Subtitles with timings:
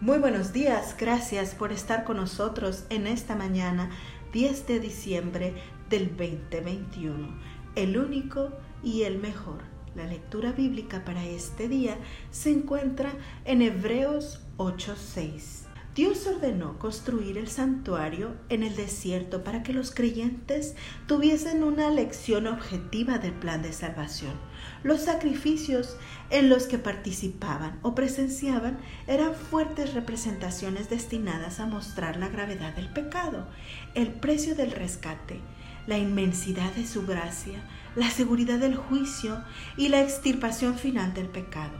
[0.00, 3.90] Muy buenos días, gracias por estar con nosotros en esta mañana
[4.32, 5.54] 10 de diciembre
[5.90, 7.28] del 2021,
[7.74, 8.52] el único
[8.84, 9.58] y el mejor.
[9.96, 11.98] La lectura bíblica para este día
[12.30, 13.10] se encuentra
[13.44, 15.67] en Hebreos 8:6.
[15.94, 22.46] Dios ordenó construir el santuario en el desierto para que los creyentes tuviesen una lección
[22.46, 24.34] objetiva del plan de salvación.
[24.84, 25.96] Los sacrificios
[26.30, 28.78] en los que participaban o presenciaban
[29.08, 33.48] eran fuertes representaciones destinadas a mostrar la gravedad del pecado,
[33.94, 35.40] el precio del rescate,
[35.88, 37.60] la inmensidad de su gracia,
[37.96, 39.42] la seguridad del juicio
[39.76, 41.76] y la extirpación final del pecado.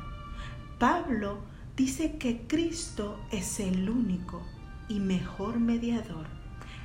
[0.79, 1.39] Pablo
[1.79, 4.43] dice que Cristo es el único
[4.89, 6.27] y mejor mediador,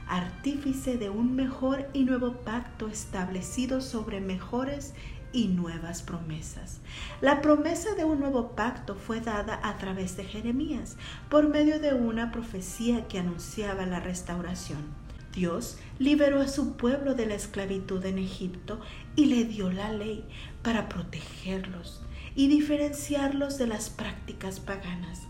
[0.08, 4.94] artífice de un mejor y nuevo pacto establecido sobre mejores
[5.32, 6.80] y nuevas promesas.
[7.22, 10.96] La promesa de un nuevo pacto fue dada a través de Jeremías
[11.28, 15.03] por medio de una profecía que anunciaba la restauración.
[15.34, 18.80] Dios liberó a su pueblo de la esclavitud en Egipto
[19.16, 20.24] y le dio la ley
[20.62, 22.02] para protegerlos
[22.36, 25.22] y diferenciarlos de las prácticas paganas.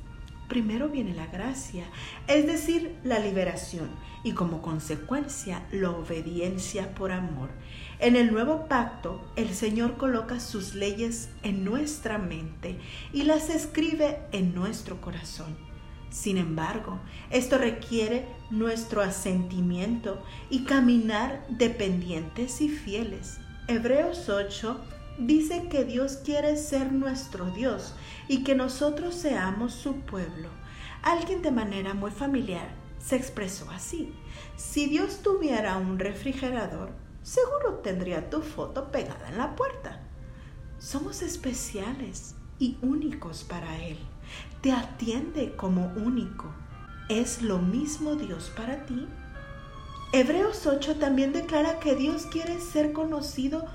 [0.49, 1.85] Primero viene la gracia,
[2.27, 3.89] es decir, la liberación
[4.23, 7.49] y como consecuencia la obediencia por amor.
[7.99, 12.77] En el nuevo pacto, el Señor coloca sus leyes en nuestra mente
[13.13, 15.72] y las escribe en nuestro corazón.
[16.13, 16.99] Sin embargo,
[17.31, 23.39] esto requiere nuestro asentimiento y caminar dependientes y fieles.
[23.67, 24.79] Hebreos 8
[25.17, 27.95] dice que Dios quiere ser nuestro Dios
[28.27, 30.49] y que nosotros seamos su pueblo.
[31.01, 32.69] Alguien de manera muy familiar
[32.99, 34.13] se expresó así.
[34.55, 36.91] Si Dios tuviera un refrigerador,
[37.23, 40.03] seguro tendría tu foto pegada en la puerta.
[40.77, 43.97] Somos especiales y únicos para Él.
[44.61, 46.45] Te atiende como único.
[47.09, 49.05] ¿Es lo mismo Dios para ti?
[50.13, 53.65] Hebreos 8 también declara que Dios quiere ser conocido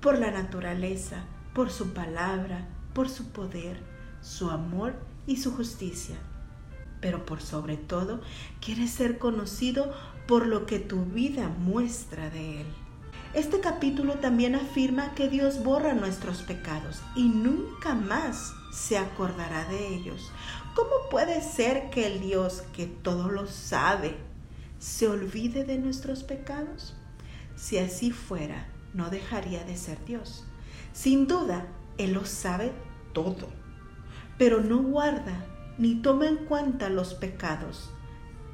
[0.00, 1.24] por la naturaleza,
[1.54, 3.80] por su palabra, por su poder,
[4.20, 4.94] su amor
[5.26, 6.14] y su justicia.
[7.00, 8.20] Pero por sobre todo,
[8.60, 9.92] quiere ser conocido
[10.28, 12.66] por lo que tu vida muestra de Él.
[13.36, 19.94] Este capítulo también afirma que Dios borra nuestros pecados y nunca más se acordará de
[19.94, 20.32] ellos.
[20.74, 24.16] ¿Cómo puede ser que el Dios que todo lo sabe
[24.78, 26.94] se olvide de nuestros pecados?
[27.56, 30.46] Si así fuera, no dejaría de ser Dios.
[30.94, 31.66] Sin duda,
[31.98, 32.72] Él lo sabe
[33.12, 33.48] todo,
[34.38, 35.44] pero no guarda
[35.76, 37.90] ni toma en cuenta los pecados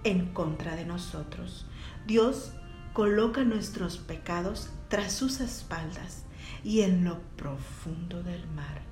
[0.03, 1.66] en contra de nosotros.
[2.04, 2.54] Dios
[2.92, 6.25] coloca nuestros pecados tras sus espaldas
[6.64, 8.82] y en lo profundo del mar.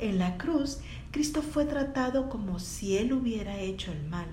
[0.00, 0.80] En la cruz,
[1.12, 4.26] Cristo fue tratado como si Él hubiera hecho el mal,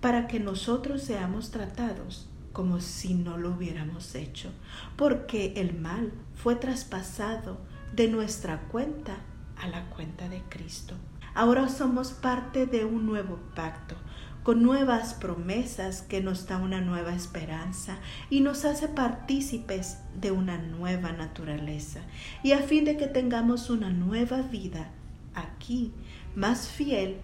[0.00, 4.50] para que nosotros seamos tratados como si no lo hubiéramos hecho,
[4.96, 7.58] porque el mal fue traspasado
[7.94, 9.16] de nuestra cuenta
[9.56, 10.94] a la cuenta de Cristo.
[11.34, 13.94] Ahora somos parte de un nuevo pacto,
[14.42, 17.98] con nuevas promesas que nos da una nueva esperanza
[18.30, 22.00] y nos hace partícipes de una nueva naturaleza,
[22.42, 24.90] y a fin de que tengamos una nueva vida
[25.34, 25.92] aquí,
[26.34, 27.16] más fiel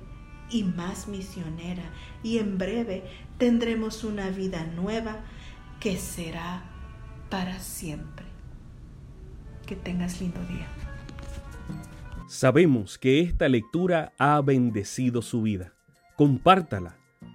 [0.51, 1.85] y más misionera,
[2.23, 3.05] y en breve
[3.39, 5.17] tendremos una vida nueva
[5.81, 6.65] que será
[7.31, 8.27] para siempre.
[9.67, 10.69] Que tengas lindo día.
[12.29, 15.73] Sabemos que esta lectura ha bendecido su vida.
[16.17, 16.97] Compártala,